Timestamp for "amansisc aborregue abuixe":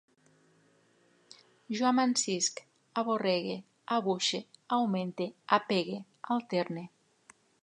1.89-4.43